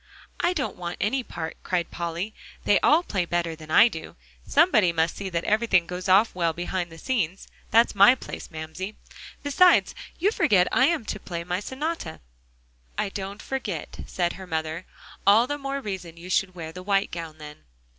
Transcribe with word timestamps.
"I 0.39 0.53
don't 0.53 0.77
want 0.77 0.97
any 0.99 1.21
part," 1.21 1.57
cried 1.61 1.91
Polly; 1.91 2.33
"they 2.63 2.79
all 2.79 3.03
play 3.03 3.23
better 3.23 3.55
than 3.55 3.69
I 3.69 3.87
do. 3.87 4.15
Somebody 4.47 4.91
must 4.91 5.15
see 5.15 5.29
that 5.29 5.43
everything 5.43 5.85
goes 5.85 6.09
off 6.09 6.33
well 6.33 6.53
behind 6.53 6.91
the 6.91 6.97
scenes; 6.97 7.47
that's 7.69 7.93
my 7.93 8.15
place, 8.15 8.49
Mamsie. 8.49 8.95
Besides, 9.43 9.93
you 10.17 10.31
forget 10.31 10.67
I 10.71 10.87
am 10.87 11.05
to 11.05 11.19
play 11.19 11.43
my 11.43 11.59
sonata." 11.59 12.19
"I 12.97 13.09
don't 13.09 13.43
forget," 13.43 13.99
said 14.07 14.33
her 14.33 14.47
mother; 14.47 14.87
"all 15.27 15.45
the 15.45 15.59
more 15.59 15.79
reason 15.79 16.17
you 16.17 16.31
should 16.31 16.55
wear 16.55 16.71
the 16.71 16.81
white 16.81 17.11
gown, 17.11 17.37
then." 17.37 17.57